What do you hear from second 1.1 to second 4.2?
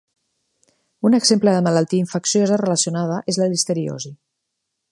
exemple de malaltia infecciosa relacionada és la listeriosi.